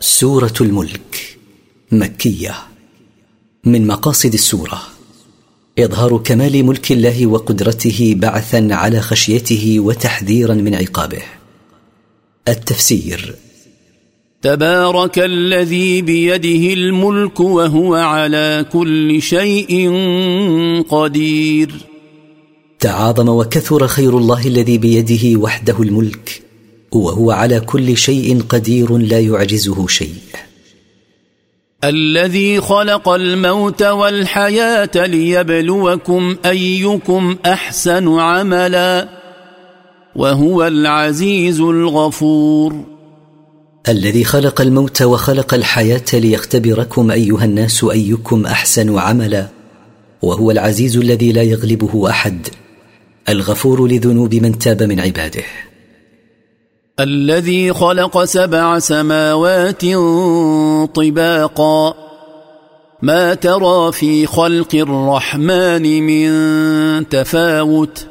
سورة 0.00 0.52
الملك 0.60 1.36
مكية. 1.92 2.54
من 3.64 3.86
مقاصد 3.86 4.32
السورة 4.32 4.82
إظهار 5.78 6.18
كمال 6.18 6.64
ملك 6.64 6.92
الله 6.92 7.26
وقدرته 7.26 8.14
بعثا 8.16 8.68
على 8.70 9.00
خشيته 9.00 9.80
وتحذيرا 9.80 10.54
من 10.54 10.74
عقابه. 10.74 11.22
التفسير 12.48 13.34
تبارك 14.42 15.18
الذي 15.18 16.02
بيده 16.02 16.72
الملك 16.72 17.40
وهو 17.40 17.94
على 17.94 18.66
كل 18.72 19.22
شيء 19.22 19.90
قدير. 20.88 21.74
تعاظم 22.80 23.28
وكثر 23.28 23.86
خير 23.86 24.18
الله 24.18 24.46
الذي 24.46 24.78
بيده 24.78 25.40
وحده 25.40 25.82
الملك 25.82 26.47
وهو 26.92 27.30
على 27.30 27.60
كل 27.60 27.96
شيء 27.96 28.42
قدير 28.48 28.96
لا 28.98 29.20
يعجزه 29.20 29.86
شيء. 29.86 30.14
الذي 31.84 32.60
خلق 32.60 33.08
الموت 33.08 33.82
والحياة 33.82 35.06
ليبلوكم 35.06 36.36
أيكم 36.44 37.36
أحسن 37.46 38.18
عملا 38.18 39.08
وهو 40.16 40.66
العزيز 40.66 41.60
الغفور. 41.60 42.84
الذي 43.88 44.24
خلق 44.24 44.60
الموت 44.60 45.02
وخلق 45.02 45.54
الحياة 45.54 46.04
ليختبركم 46.12 47.10
أيها 47.10 47.44
الناس 47.44 47.84
أيكم 47.84 48.46
أحسن 48.46 48.98
عملا 48.98 49.48
وهو 50.22 50.50
العزيز 50.50 50.96
الذي 50.96 51.32
لا 51.32 51.42
يغلبه 51.42 52.10
أحد 52.10 52.48
الغفور 53.28 53.88
لذنوب 53.88 54.34
من 54.34 54.58
تاب 54.58 54.82
من 54.82 55.00
عباده. 55.00 55.44
الذي 57.00 57.72
خلق 57.72 58.24
سبع 58.24 58.78
سماوات 58.78 59.82
طباقا. 60.94 61.94
ما 63.02 63.34
ترى 63.34 63.92
في 63.92 64.26
خلق 64.26 64.74
الرحمن 64.74 66.02
من 66.02 67.08
تفاوت. 67.08 68.06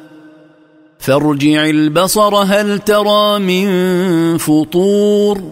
فارجع 0.98 1.66
البصر 1.66 2.34
هل 2.34 2.78
ترى 2.78 3.38
من 3.38 3.68
فطور. 4.38 5.42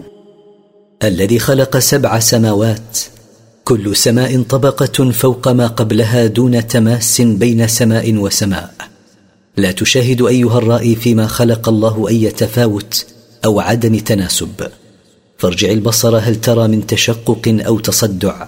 الذي 1.03 1.39
خلق 1.39 1.77
سبع 1.77 2.19
سماوات. 2.19 2.97
كل 3.63 3.95
سماء 3.95 4.41
طبقة 4.41 5.11
فوق 5.11 5.47
ما 5.47 5.67
قبلها 5.67 6.25
دون 6.25 6.67
تماس 6.67 7.21
بين 7.21 7.67
سماء 7.67 8.15
وسماء. 8.15 8.73
لا 9.57 9.71
تشاهد 9.71 10.21
أيها 10.21 10.57
الرائي 10.57 10.95
فيما 10.95 11.27
خلق 11.27 11.69
الله 11.69 12.07
أي 12.09 12.29
تفاوت. 12.29 13.16
أو 13.45 13.59
عدم 13.59 13.95
تناسب. 13.97 14.67
فارجع 15.37 15.71
البصر 15.71 16.17
هل 16.17 16.35
ترى 16.35 16.67
من 16.67 16.87
تشقق 16.87 17.61
أو 17.67 17.79
تصدع؟ 17.79 18.47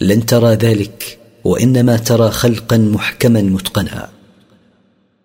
لن 0.00 0.26
ترى 0.26 0.54
ذلك 0.54 1.18
وإنما 1.44 1.96
ترى 1.96 2.30
خلقا 2.30 2.76
محكما 2.76 3.42
متقنا. 3.42 4.08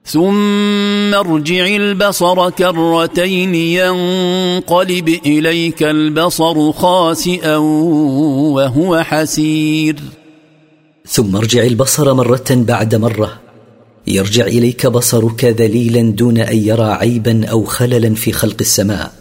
ثم 0.05 1.13
ارجع 1.13 1.65
البصر 1.75 2.49
كرتين 2.49 3.55
ينقلب 3.55 5.09
إليك 5.25 5.83
البصر 5.83 6.71
خاسئا 6.71 7.57
وهو 8.55 9.03
حسير. 9.03 9.95
ثم 11.07 11.35
ارجع 11.35 11.63
البصر 11.63 12.13
مرة 12.13 12.45
بعد 12.49 12.95
مرة 12.95 13.46
يرجع 14.07 14.45
إليك 14.45 14.87
بصرك 14.87 15.45
ذليلا 15.45 16.11
دون 16.11 16.37
أن 16.37 16.57
يرى 16.57 16.91
عيبا 16.91 17.47
أو 17.47 17.63
خللا 17.63 18.15
في 18.15 18.31
خلق 18.31 18.57
السماء 18.61 19.11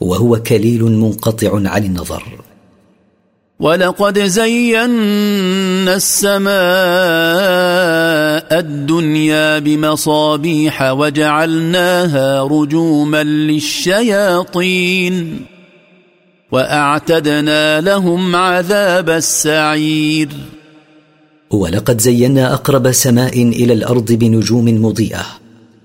وهو 0.00 0.42
كليل 0.42 0.82
منقطع 0.82 1.50
عن 1.54 1.84
النظر. 1.84 2.22
ولقد 3.60 4.18
زينا 4.18 5.94
السماء 5.94 6.52
الدنيا 8.58 9.58
بمصابيح 9.58 10.82
وجعلناها 10.82 12.42
رجوما 12.42 13.22
للشياطين 13.22 14.66
وأعتدنا 16.52 17.80
لهم 17.80 18.36
عذاب 18.36 19.10
السعير. 19.10 20.28
ولقد 21.52 22.00
زينا 22.00 22.54
أقرب 22.54 22.92
سماء 22.92 23.42
إلى 23.42 23.72
الأرض 23.72 24.12
بنجوم 24.12 24.84
مضيئة 24.84 25.26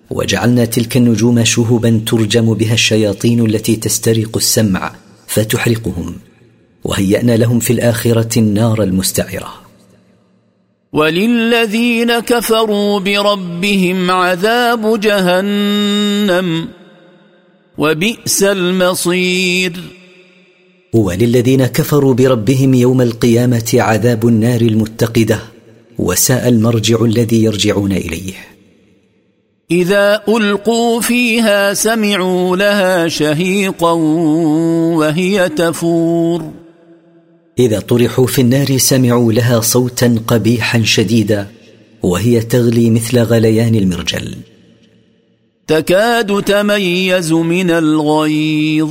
وجعلنا 0.10 0.66
تلك 0.66 0.98
النجوم 0.98 1.44
شهبا 1.44 2.02
ترجم 2.06 2.54
بها 2.54 2.74
الشياطين 2.74 3.46
التي 3.46 3.76
تسترق 3.76 4.38
السمع 4.38 4.92
فتحرقهم 5.28 6.16
وهيأنا 6.84 7.38
لهم 7.38 7.60
في 7.60 7.74
الآخرة 7.74 8.40
النار 8.40 8.84
المستعرة. 8.84 9.54
وللذين 10.94 12.20
كفروا 12.20 13.00
بربهم 13.00 14.12
عذاب 14.12 15.00
جهنم 15.00 16.68
وبئس 17.78 18.44
المصير. 18.44 19.74
وللذين 20.94 21.66
كفروا 21.66 22.14
بربهم 22.14 22.74
يوم 22.74 23.02
القيامة 23.02 23.70
عذاب 23.74 24.28
النار 24.28 24.62
المتقدة 24.62 25.57
وساء 25.98 26.48
المرجع 26.48 27.06
الذي 27.06 27.44
يرجعون 27.44 27.92
إليه. 27.92 28.34
إذا 29.72 30.24
ألقوا 30.28 31.02
فيها 31.02 31.74
سمعوا 31.74 32.58
لها 32.58 33.08
شهيقا 33.08 33.92
وهي 34.98 35.50
تفور. 35.50 36.52
إذا 37.60 37.80
طرحوا 37.80 38.28
في 38.28 38.42
النار 38.42 38.78
سمعوا 38.78 39.34
لها 39.34 39.60
صوتا 39.62 40.20
قبيحا 40.28 40.84
شديدا 40.84 41.48
وهي 42.04 42.40
تغلي 42.40 42.90
مثل 42.90 43.20
غليان 43.20 43.76
المرجل. 43.76 44.36
تكاد 45.68 46.44
تميز 46.44 47.32
من 47.34 47.72
الغيظ. 47.72 48.90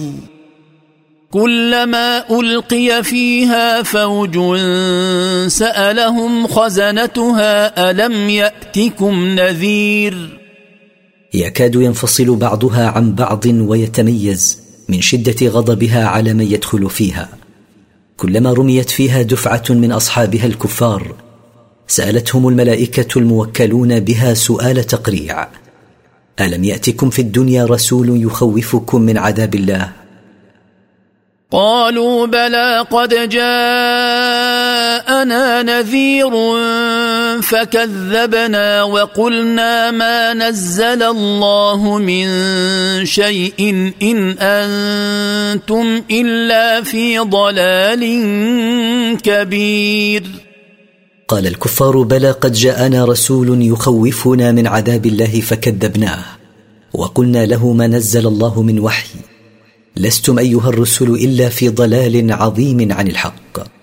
كلما 1.36 2.24
ألقي 2.40 3.02
فيها 3.02 3.82
فوج 3.82 4.38
سألهم 5.46 6.46
خزنتها 6.46 7.90
ألم 7.90 8.30
يأتكم 8.30 9.24
نذير؟ 9.24 10.40
يكاد 11.34 11.74
ينفصل 11.74 12.36
بعضها 12.36 12.86
عن 12.88 13.14
بعض 13.14 13.46
ويتميز 13.46 14.58
من 14.88 15.00
شدة 15.00 15.48
غضبها 15.48 16.06
على 16.06 16.34
من 16.34 16.52
يدخل 16.52 16.90
فيها. 16.90 17.28
كلما 18.16 18.52
رميت 18.52 18.90
فيها 18.90 19.22
دفعة 19.22 19.64
من 19.70 19.92
أصحابها 19.92 20.46
الكفار 20.46 21.14
سألتهم 21.86 22.48
الملائكة 22.48 23.18
الموكلون 23.18 24.00
بها 24.00 24.34
سؤال 24.34 24.84
تقريع. 24.84 25.48
ألم 26.40 26.64
يأتكم 26.64 27.10
في 27.10 27.22
الدنيا 27.22 27.64
رسول 27.64 28.22
يخوفكم 28.22 29.02
من 29.02 29.18
عذاب 29.18 29.54
الله؟ 29.54 30.05
قالوا 31.50 32.26
بلى 32.26 32.86
قد 32.90 33.28
جاءنا 33.28 33.42
نذير 35.62 36.30
فكذبنا 37.42 38.82
وقلنا 38.82 39.90
ما 39.90 40.34
نزل 40.34 41.02
الله 41.02 41.98
من 41.98 42.26
شيء 43.06 43.92
إن 44.02 44.38
أنتم 44.38 46.02
إلا 46.10 46.82
في 46.82 47.18
ضلال 47.18 48.02
كبير. 49.22 50.22
قال 51.28 51.46
الكفار 51.46 52.02
بلى 52.02 52.30
قد 52.30 52.52
جاءنا 52.52 53.04
رسول 53.04 53.62
يخوفنا 53.62 54.52
من 54.52 54.66
عذاب 54.66 55.06
الله 55.06 55.40
فكذبناه 55.40 56.24
وقلنا 56.94 57.46
له 57.46 57.72
ما 57.72 57.86
نزل 57.86 58.26
الله 58.26 58.62
من 58.62 58.78
وحي 58.80 59.35
لستم 59.98 60.38
أيها 60.38 60.68
الرسل 60.68 61.10
إلا 61.10 61.48
في 61.48 61.68
ضلال 61.68 62.32
عظيم 62.32 62.92
عن 62.92 63.08
الحق. 63.08 63.76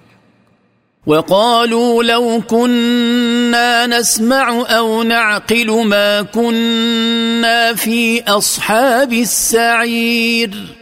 وقالوا 1.05 2.03
لو 2.03 2.41
كنا 2.47 3.87
نسمع 3.87 4.65
أو 4.67 5.03
نعقل 5.03 5.87
ما 5.87 6.21
كنا 6.21 7.73
في 7.75 8.23
أصحاب 8.23 9.13
السعير. 9.13 10.75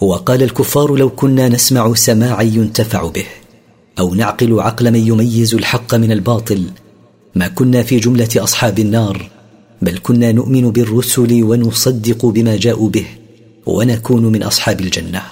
وقال 0.00 0.42
الكفار 0.42 0.96
لو 0.96 1.10
كنا 1.10 1.48
نسمع 1.48 1.94
سماعا 1.94 2.42
ينتفع 2.42 3.06
به 3.06 3.26
أو 3.98 4.14
نعقل 4.14 4.60
عقل 4.60 4.90
من 4.90 5.06
يميز 5.06 5.54
الحق 5.54 5.94
من 5.94 6.12
الباطل 6.12 6.64
ما 7.34 7.48
كنا 7.48 7.82
في 7.82 7.96
جملة 7.96 8.28
أصحاب 8.36 8.78
النار 8.78 9.30
بل 9.82 9.98
كنا 10.02 10.32
نؤمن 10.32 10.70
بالرسل 10.70 11.42
ونصدق 11.42 12.26
بما 12.26 12.56
جاءوا 12.56 12.88
به. 12.88 13.19
ونكون 13.70 14.26
من 14.26 14.42
أصحاب 14.42 14.80
الجنة. 14.80 15.22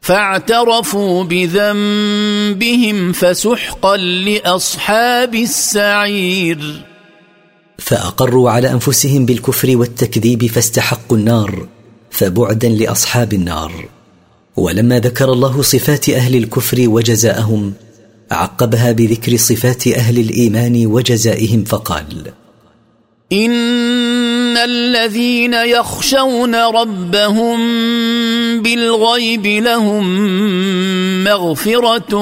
فاعترفوا 0.00 1.24
بذنبهم 1.24 3.12
فسحقا 3.12 3.96
لأصحاب 3.96 5.34
السعير. 5.34 6.86
فأقروا 7.78 8.50
على 8.50 8.70
أنفسهم 8.70 9.26
بالكفر 9.26 9.76
والتكذيب 9.76 10.46
فاستحقوا 10.46 11.16
النار 11.16 11.66
فبعدا 12.10 12.68
لأصحاب 12.68 13.32
النار. 13.32 13.88
ولما 14.56 14.98
ذكر 14.98 15.32
الله 15.32 15.62
صفات 15.62 16.10
أهل 16.10 16.36
الكفر 16.36 16.88
وجزاءهم 16.88 17.72
عقبها 18.30 18.92
بذكر 18.92 19.36
صفات 19.36 19.88
أهل 19.88 20.18
الإيمان 20.18 20.86
وجزائهم 20.86 21.64
فقال 21.64 22.32
ان 24.52 24.56
الذين 24.56 25.54
يخشون 25.54 26.54
ربهم 26.54 27.58
بالغيب 28.62 29.46
لهم 29.46 30.04
مغفره 31.24 32.14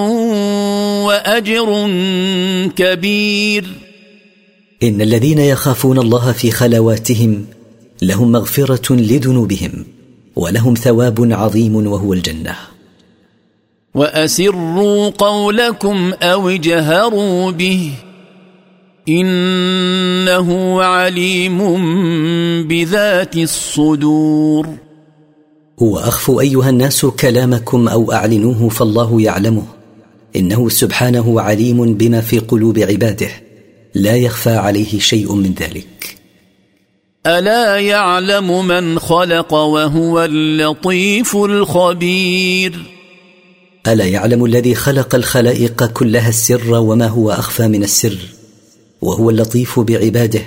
واجر 1.05 1.91
كبير. 2.77 3.65
ان 4.83 5.01
الذين 5.01 5.39
يخافون 5.39 5.99
الله 5.99 6.33
في 6.33 6.51
خلواتهم 6.51 7.47
لهم 8.03 8.33
مغفره 8.33 8.95
لذنوبهم 8.95 9.85
ولهم 10.37 10.75
ثواب 10.75 11.33
عظيم 11.33 11.75
وهو 11.87 12.13
الجنه. 12.13 12.57
واسروا 13.95 15.09
قولكم 15.09 16.13
أو 16.23 16.49
اجهروا 16.49 17.51
به 17.51 17.93
إنه 19.09 20.83
عليم 20.83 21.59
بذات 22.69 23.37
الصدور. 23.37 24.69
واخفوا 25.79 26.41
أيها 26.41 26.71
الناس 26.71 27.07
كلامكم 27.07 27.89
أو 27.89 28.13
أعلنوه 28.13 28.69
فالله 28.69 29.21
يعلمه. 29.23 29.67
إنه 30.37 30.69
سبحانه 30.69 31.41
عليم 31.41 31.95
بما 31.95 32.21
في 32.21 32.39
قلوب 32.39 32.79
عباده. 32.79 33.31
لا 33.95 34.17
يخفى 34.17 34.51
عليه 34.51 34.99
شيء 34.99 35.35
من 35.35 35.55
ذلك. 35.61 36.17
ألا 37.27 37.79
يعلم 37.79 38.67
من 38.67 38.99
خلق 38.99 39.55
وهو 39.55 40.25
اللطيف 40.25 41.37
الخبير؟ 41.37 42.75
ألا 43.89 44.05
يعلم 44.05 44.45
الذي 44.45 44.75
خلق 44.75 45.15
الخلائق 45.15 45.85
كلها 45.85 46.29
السر 46.29 46.75
وما 46.75 47.07
هو 47.07 47.31
أخفى 47.31 47.69
من 47.69 47.83
السر؟ 47.83 48.19
وهو 49.03 49.31
اللطيف 49.31 49.81
بعباده 49.81 50.43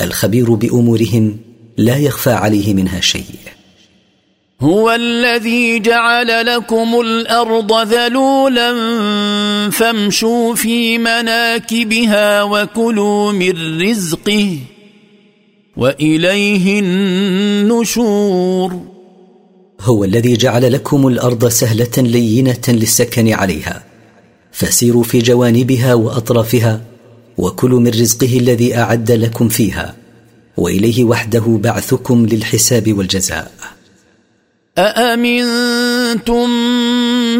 الخبير 0.00 0.54
بأمورهم 0.54 1.36
لا 1.76 1.96
يخفى 1.96 2.30
عليه 2.30 2.74
منها 2.74 3.00
شيء. 3.00 3.24
هو 4.60 4.90
الذي 4.90 5.78
جعل 5.78 6.46
لكم 6.46 7.00
الأرض 7.00 7.88
ذلولا 7.88 8.70
فامشوا 9.70 10.54
في 10.54 10.98
مناكبها 10.98 12.42
وكلوا 12.42 13.32
من 13.32 13.82
رزقه 13.82 14.58
وإليه 15.76 16.80
النشور. 16.80 18.80
هو 19.80 20.04
الذي 20.04 20.36
جعل 20.36 20.72
لكم 20.72 21.08
الأرض 21.08 21.48
سهلة 21.48 21.98
لينة 21.98 22.62
للسكن 22.68 23.32
عليها 23.32 23.84
فسيروا 24.52 25.02
في 25.02 25.18
جوانبها 25.18 25.94
وأطرافها 25.94 26.80
وكلوا 27.38 27.80
من 27.80 27.88
رزقه 27.88 28.38
الذي 28.38 28.76
أعد 28.76 29.10
لكم 29.10 29.48
فيها 29.48 29.94
وإليه 30.56 31.04
وحده 31.04 31.44
بعثكم 31.46 32.26
للحساب 32.26 32.98
والجزاء. 32.98 33.52
أأمنتم 34.78 36.50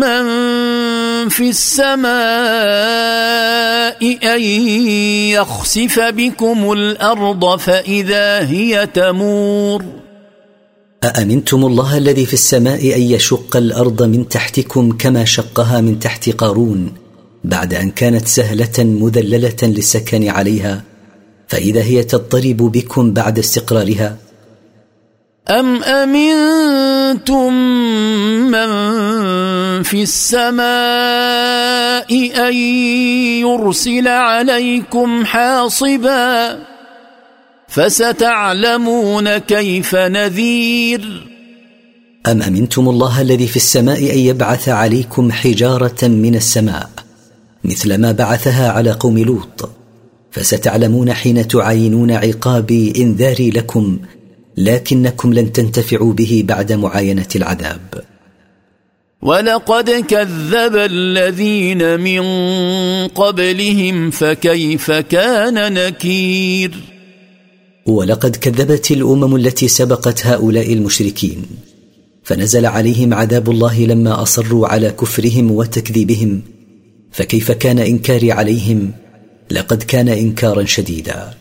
من 0.00 0.24
في 1.28 1.48
السماء 1.48 2.08
أن 4.34 4.40
يخسف 5.30 6.00
بكم 6.00 6.72
الأرض 6.72 7.58
فإذا 7.58 8.48
هي 8.48 8.86
تمور؟ 8.94 9.84
أأمنتم 11.04 11.64
الله 11.64 11.96
الذي 11.96 12.26
في 12.26 12.34
السماء 12.34 12.96
أن 12.96 13.02
يشق 13.02 13.56
الأرض 13.56 14.02
من 14.02 14.28
تحتكم 14.28 14.92
كما 14.92 15.24
شقها 15.24 15.80
من 15.80 15.98
تحت 15.98 16.30
قارون 16.30 17.07
بعد 17.48 17.74
أن 17.74 17.90
كانت 17.90 18.28
سهلة 18.28 18.78
مذللة 18.78 19.56
للسكن 19.62 20.28
عليها 20.28 20.82
فإذا 21.48 21.82
هي 21.82 22.02
تضطرب 22.02 22.56
بكم 22.56 23.12
بعد 23.12 23.38
استقرارها. 23.38 24.16
أم 25.50 25.82
أمنتم 25.82 27.52
من 28.44 28.68
في 29.82 30.02
السماء 30.02 30.62
أن 32.48 32.54
يرسل 33.40 34.08
عليكم 34.08 35.24
حاصبا؟ 35.24 36.58
فستعلمون 37.68 39.38
كيف 39.38 39.94
نذير. 39.94 41.26
أم 42.26 42.42
أمنتم 42.42 42.88
الله 42.88 43.20
الذي 43.20 43.46
في 43.46 43.56
السماء 43.56 43.98
أن 43.98 44.18
يبعث 44.18 44.68
عليكم 44.68 45.32
حجارة 45.32 46.02
من 46.02 46.34
السماء؟ 46.34 47.07
مثل 47.68 47.94
ما 47.94 48.12
بعثها 48.12 48.70
على 48.70 48.90
قوم 48.90 49.18
لوط. 49.18 49.70
فستعلمون 50.30 51.12
حين 51.12 51.48
تعاينون 51.48 52.10
عقابي 52.10 52.92
انذاري 52.96 53.50
لكم 53.50 53.98
لكنكم 54.56 55.34
لن 55.34 55.52
تنتفعوا 55.52 56.12
به 56.12 56.44
بعد 56.48 56.72
معاينة 56.72 57.26
العذاب. 57.36 58.04
ولقد 59.22 59.90
كذب 59.90 60.76
الذين 60.76 62.00
من 62.00 62.22
قبلهم 63.08 64.10
فكيف 64.10 64.90
كان 64.90 65.72
نكير؟ 65.72 66.72
ولقد 67.86 68.36
كذبت 68.36 68.90
الأمم 68.90 69.36
التي 69.36 69.68
سبقت 69.68 70.26
هؤلاء 70.26 70.72
المشركين. 70.72 71.42
فنزل 72.28 72.66
عليهم 72.66 73.14
عذاب 73.14 73.50
الله 73.50 73.86
لما 73.86 74.22
أصروا 74.22 74.68
على 74.68 74.90
كفرهم 74.90 75.50
وتكذيبهم 75.50 76.42
فكيف 77.18 77.50
كان 77.52 77.78
إنكاري 77.78 78.32
عليهم؟ 78.32 78.92
لقد 79.50 79.82
كان 79.82 80.08
إنكارا 80.08 80.64
شديدا. 80.64 81.34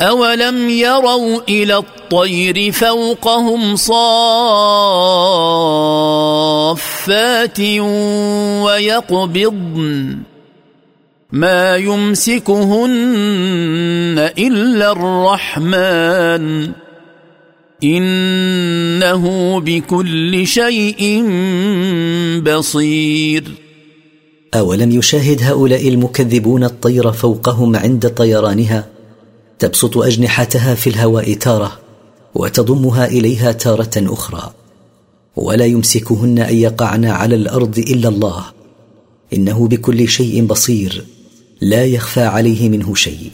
اولم 0.00 0.68
يروا 0.68 1.40
إلى 1.48 1.76
الطير 1.76 2.72
فوقهم 2.72 3.76
صافات 3.76 4.00
ويقبضن 8.64 10.18
ما 11.32 11.76
يمسكهن 11.76 12.88
الا 14.38 14.92
الرحمن 14.92 16.72
انه 17.84 19.60
بكل 19.60 20.46
شيء 20.46 21.24
بصير 22.46 23.61
أولم 24.54 24.90
يشاهد 24.90 25.42
هؤلاء 25.42 25.88
المكذبون 25.88 26.64
الطير 26.64 27.12
فوقهم 27.12 27.76
عند 27.76 28.08
طيرانها 28.08 28.88
تبسط 29.58 29.98
أجنحتها 29.98 30.74
في 30.74 30.90
الهواء 30.90 31.34
تارة 31.34 31.78
وتضمها 32.34 33.06
إليها 33.06 33.52
تارة 33.52 33.90
أخرى. 33.96 34.52
ولا 35.36 35.64
يمسكهن 35.64 36.38
أن 36.38 36.54
يقعن 36.54 37.04
على 37.04 37.34
الأرض 37.34 37.78
إلا 37.78 38.08
الله. 38.08 38.44
إنه 39.32 39.68
بكل 39.68 40.08
شيء 40.08 40.44
بصير. 40.46 41.04
لا 41.60 41.84
يخفى 41.84 42.22
عليه 42.22 42.68
منه 42.68 42.94
شيء. 42.94 43.30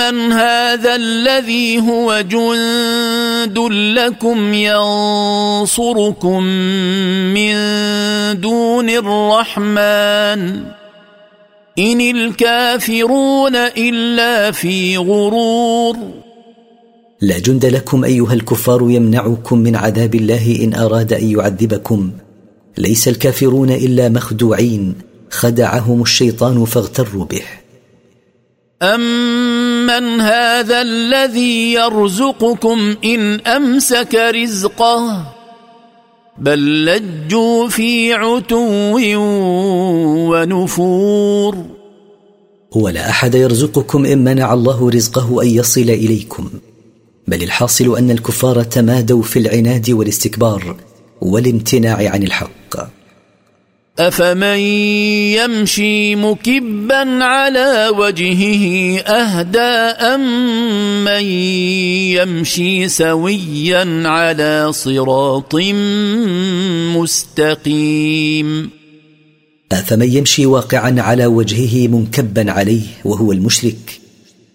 امن 0.00 0.32
هذا 0.32 0.94
الذي 0.94 1.78
هو 1.78 2.20
جند 2.20 3.58
لكم 3.98 4.54
ينصركم 4.54 6.42
من 7.34 7.54
دون 8.40 8.90
الرحمن 8.90 10.62
إن 11.78 12.00
الكافرون 12.00 13.56
إلا 13.56 14.50
في 14.50 14.96
غرور 14.96 15.96
لا 17.20 17.38
جند 17.38 17.66
لكم 17.66 18.04
أيها 18.04 18.34
الكفار 18.34 18.90
يمنعكم 18.90 19.58
من 19.58 19.76
عذاب 19.76 20.14
الله 20.14 20.58
إن 20.64 20.74
أراد 20.74 21.12
أن 21.12 21.30
يعذبكم. 21.30 22.10
ليس 22.78 23.08
الكافرون 23.08 23.70
إلا 23.70 24.08
مخدوعين 24.08 24.94
خدعهم 25.30 26.02
الشيطان 26.02 26.64
فاغتروا 26.64 27.24
به. 27.24 27.42
امن 28.82 30.20
هذا 30.20 30.82
الذي 30.82 31.72
يرزقكم 31.72 32.96
ان 33.04 33.40
امسك 33.40 34.14
رزقه 34.14 35.24
بل 36.38 36.84
لجوا 36.84 37.68
في 37.68 38.12
عتو 38.12 38.98
ونفور 40.30 41.56
ولا 42.72 43.10
أحد 43.10 43.34
يرزقكم 43.34 44.04
إن 44.04 44.24
منع 44.24 44.54
الله 44.54 44.90
رزقه 44.90 45.42
أن 45.42 45.48
يصل 45.48 45.80
إليكم 45.80 46.50
بل 47.28 47.42
الحاصل 47.42 47.98
أن 47.98 48.10
الكفار 48.10 48.62
تمادوا 48.62 49.22
في 49.22 49.38
العناد 49.38 49.90
والاستكبار 49.90 50.76
والامتناع 51.20 52.10
عن 52.10 52.22
الحق. 52.22 52.97
أفمن 53.98 54.58
يمشي 55.34 56.16
مكبا 56.16 57.24
على 57.24 57.88
وجهه 57.98 58.98
أهدى 59.00 59.58
امن 60.14 61.24
يمشي 62.14 62.88
سويا 62.88 64.02
على 64.08 64.72
صراط 64.72 65.54
مستقيم؟ 66.96 68.70
أفمن 69.72 70.12
يمشي 70.12 70.46
واقعا 70.46 71.00
على 71.00 71.26
وجهه 71.26 71.88
منكبا 71.88 72.52
عليه 72.52 72.86
وهو 73.04 73.32
المشرك 73.32 74.00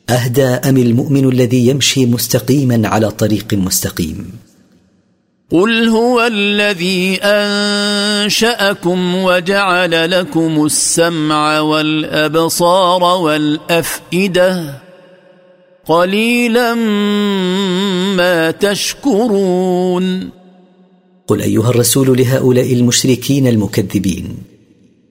أهدى 0.10 0.46
أم 0.46 0.78
المؤمن 0.78 1.30
الذي 1.30 1.68
يمشي 1.68 2.06
مستقيما 2.06 2.88
على 2.88 3.12
طريق 3.12 3.54
مستقيم؟ 3.54 4.43
قل 5.54 5.90
هو 5.90 6.22
الذي 6.22 7.20
انشاكم 7.24 9.16
وجعل 9.16 10.12
لكم 10.12 10.66
السمع 10.66 11.60
والابصار 11.60 13.04
والافئده 13.04 14.80
قليلا 15.86 16.74
ما 18.16 18.52
تشكرون 18.52 20.30
قل 21.28 21.42
ايها 21.42 21.70
الرسول 21.70 22.18
لهؤلاء 22.18 22.74
المشركين 22.74 23.48
المكذبين 23.48 24.38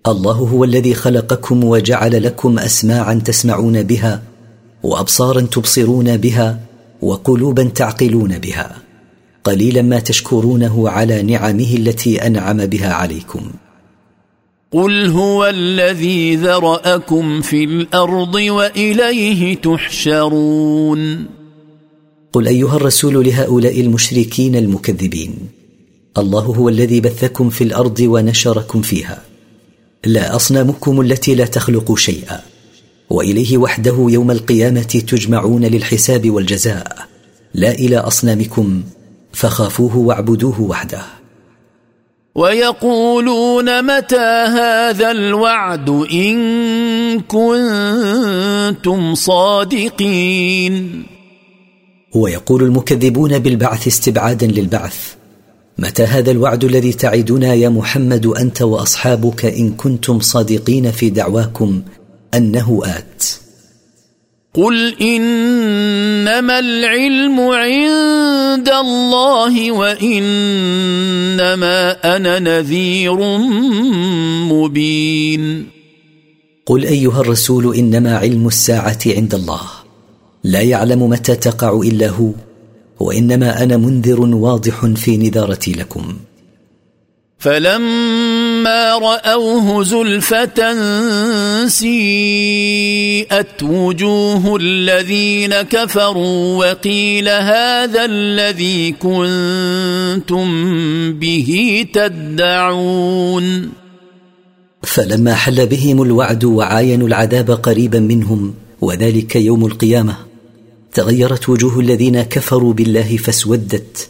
الله 0.07 0.33
هو 0.33 0.65
الذي 0.65 0.95
خلقكم 0.95 1.65
وجعل 1.65 2.23
لكم 2.23 2.59
اسماعا 2.59 3.15
تسمعون 3.25 3.83
بها 3.83 4.23
وابصارا 4.83 5.41
تبصرون 5.41 6.17
بها 6.17 6.61
وقلوبا 7.03 7.65
تعقلون 7.65 8.39
بها 8.39 8.82
قليلا 9.45 9.83
ما 9.83 9.99
تشكرونه 9.99 10.89
على 10.89 11.23
نعمه 11.23 11.75
التي 11.77 12.27
أنعم 12.27 12.67
بها 12.67 12.93
عليكم. 12.93 13.51
قل 14.73 15.07
هو 15.07 15.47
الذي 15.47 16.37
ذرأكم 16.37 17.41
في 17.41 17.65
الأرض 17.65 18.35
وإليه 18.35 19.57
تحشرون. 19.57 21.27
قل 22.33 22.49
أيها 22.49 22.77
الرسول 22.77 23.27
لهؤلاء 23.27 23.81
المشركين 23.81 24.57
المكذبين 24.57 25.35
الله 26.19 26.43
هو 26.43 26.69
الذي 26.69 27.01
بثكم 27.01 27.51
في 27.51 27.65
الأرض 27.65 28.01
ونشركم 28.01 28.83
فيها. 28.83 29.23
لا 30.05 30.37
أصنامكم 30.37 31.01
التي 31.01 31.35
لا 31.35 31.45
تخلق 31.45 31.99
شيئا 31.99 32.41
وإليه 33.11 33.59
وحده 33.59 34.07
يوم 34.09 34.31
القيامة 34.31 34.83
تجمعون 34.83 35.65
للحساب 35.65 36.31
والجزاء. 36.31 37.09
لا 37.55 37.73
إلى 37.73 37.97
أصنامكم 37.97 38.83
فخافوه 39.33 39.97
واعبدوه 39.97 40.61
وحده. 40.61 41.03
ويقولون 42.35 43.97
متى 43.97 44.47
هذا 44.49 45.11
الوعد 45.11 45.91
إن 46.13 47.21
كنتم 47.21 49.15
صادقين؟ 49.15 51.03
ويقول 52.15 52.63
المكذبون 52.63 53.39
بالبعث 53.39 53.87
استبعادا 53.87 54.47
للبعث 54.47 55.15
متى 55.79 56.03
هذا 56.03 56.31
الوعد 56.31 56.65
الذي 56.65 56.93
تعدنا 56.93 57.55
يا 57.55 57.69
محمد 57.69 58.27
أنت 58.27 58.63
وأصحابك 58.63 59.45
إن 59.45 59.73
كنتم 59.73 60.21
صادقين 60.21 60.91
في 60.91 61.11
دعواكم 61.11 61.83
أنه 62.35 62.81
آت؟ 62.85 63.25
قل 64.55 64.95
انما 65.01 66.59
العلم 66.59 67.41
عند 67.41 68.69
الله 68.69 69.73
وانما 69.73 70.17
أنا 72.17 72.39
نذير 72.39 73.17
مبين. 74.53 75.67
قل 76.67 76.85
ايها 76.85 77.21
الرسول 77.21 77.77
انما 77.77 78.17
علم 78.17 78.47
الساعة 78.47 78.99
عند 79.07 79.35
الله. 79.35 79.61
لا 80.45 80.61
يعلم 80.61 81.09
متى 81.09 81.35
تقع 81.35 81.81
الا 81.81 82.09
هو 82.09 82.31
وانما 83.01 83.63
أنا 83.63 83.77
منذر 83.77 84.21
واضح 84.21 84.87
في 84.87 85.17
نذارتي 85.17 85.73
لكم. 85.73 86.17
فلما 88.63 88.99
راوه 88.99 89.85
زلفه 89.85 90.59
سيئت 91.67 93.63
وجوه 93.63 94.57
الذين 94.57 95.55
كفروا 95.55 96.67
وقيل 96.67 97.29
هذا 97.29 98.05
الذي 98.05 98.93
كنتم 98.93 100.49
به 101.13 101.85
تدعون 101.95 103.71
فلما 104.83 105.35
حل 105.35 105.67
بهم 105.67 106.03
الوعد 106.03 106.45
وعاينوا 106.45 107.09
العذاب 107.09 107.51
قريبا 107.51 108.01
منهم 108.01 108.55
وذلك 108.81 109.37
يوم 109.37 109.67
القيامه 109.67 110.17
تغيرت 110.95 111.49
وجوه 111.49 111.81
الذين 111.81 112.23
كفروا 112.23 112.73
بالله 112.73 113.17
فاسودت 113.17 114.09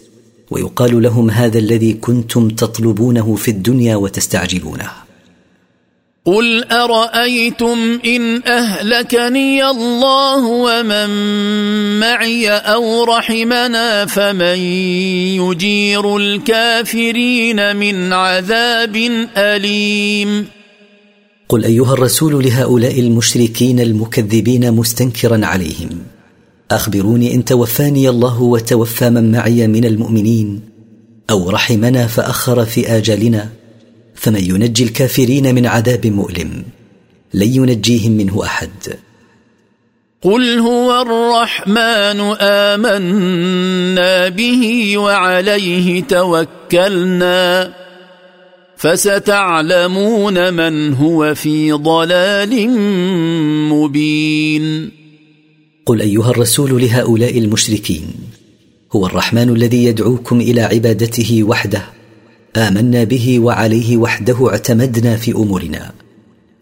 ويقال 0.52 1.02
لهم 1.02 1.30
هذا 1.30 1.58
الذي 1.58 1.92
كنتم 1.92 2.48
تطلبونه 2.48 3.34
في 3.34 3.50
الدنيا 3.50 3.96
وتستعجلونه. 3.96 4.90
قل 6.24 6.64
أرأيتم 6.64 7.98
إن 8.06 8.42
أهلكني 8.42 9.70
الله 9.70 10.46
ومن 10.46 11.10
معي 12.00 12.50
أو 12.50 13.04
رحمنا 13.04 14.06
فمن 14.06 14.58
يجير 15.42 16.16
الكافرين 16.16 17.76
من 17.76 18.12
عذاب 18.12 18.96
أليم. 19.36 20.46
قل 21.48 21.64
أيها 21.64 21.92
الرسول 21.92 22.44
لهؤلاء 22.44 23.00
المشركين 23.00 23.80
المكذبين 23.80 24.72
مستنكرا 24.72 25.46
عليهم. 25.46 26.11
أخبروني 26.70 27.34
إن 27.34 27.44
توفاني 27.44 28.08
الله 28.08 28.42
وتوفى 28.42 29.10
من 29.10 29.32
معي 29.32 29.66
من 29.66 29.84
المؤمنين 29.84 30.60
أو 31.30 31.50
رحمنا 31.50 32.06
فأخر 32.06 32.64
في 32.64 32.96
آجالنا 32.96 33.48
فمن 34.14 34.44
ينجي 34.44 34.84
الكافرين 34.84 35.54
من 35.54 35.66
عذاب 35.66 36.06
مؤلم 36.06 36.64
لن 37.34 37.54
ينجيهم 37.54 38.12
منه 38.12 38.44
أحد. 38.44 38.70
قل 40.22 40.58
هو 40.58 41.02
الرحمن 41.02 42.20
آمنا 42.40 44.28
به 44.28 44.98
وعليه 44.98 46.02
توكلنا 46.02 47.72
فستعلمون 48.76 50.54
من 50.54 50.94
هو 50.94 51.34
في 51.34 51.72
ضلال 51.72 52.68
مبين. 53.68 55.01
قل 55.86 56.00
أيها 56.00 56.30
الرسول 56.30 56.82
لهؤلاء 56.82 57.38
المشركين 57.38 58.06
هو 58.92 59.06
الرحمن 59.06 59.48
الذي 59.48 59.84
يدعوكم 59.84 60.40
إلى 60.40 60.60
عبادته 60.62 61.42
وحده 61.42 61.82
آمنا 62.56 63.04
به 63.04 63.40
وعليه 63.40 63.96
وحده 63.96 64.48
اعتمدنا 64.50 65.16
في 65.16 65.32
أمورنا 65.32 65.92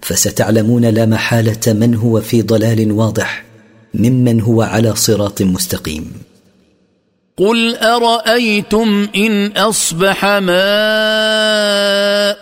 فستعلمون 0.00 0.84
لا 0.84 1.06
محالة 1.06 1.72
من 1.72 1.94
هو 1.94 2.20
في 2.20 2.42
ضلال 2.42 2.92
واضح 2.92 3.44
ممن 3.94 4.40
هو 4.40 4.62
على 4.62 4.96
صراط 4.96 5.42
مستقيم. 5.42 6.12
قل 7.36 7.76
ارايتم 7.76 9.08
ان 9.16 9.46
اصبح 9.46 10.24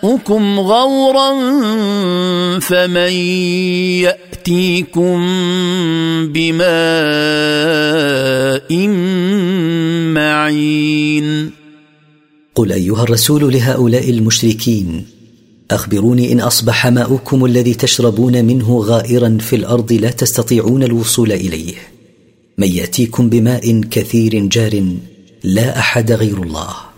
ماؤكم 0.03 0.59
غورا 0.59 1.29
فمن 2.59 3.11
ياتيكم 4.03 5.19
بماء 6.33 6.69
معين 10.13 11.51
قل 12.55 12.71
ايها 12.71 13.03
الرسول 13.03 13.53
لهؤلاء 13.53 14.09
المشركين 14.09 15.05
اخبروني 15.71 16.31
ان 16.31 16.39
اصبح 16.39 16.87
ماؤكم 16.87 17.45
الذي 17.45 17.73
تشربون 17.73 18.45
منه 18.45 18.79
غائرا 18.79 19.37
في 19.41 19.55
الأرض 19.55 19.93
لا 19.93 20.11
تستطيعون 20.11 20.83
الوصول 20.83 21.31
اليه. 21.31 21.75
من 22.59 22.67
يأتيكم 22.67 23.29
بماء 23.29 23.81
كثير 23.81 24.45
جار 24.45 24.83
لا 25.43 25.79
أحد 25.79 26.11
غير 26.11 26.43
الله. 26.43 26.88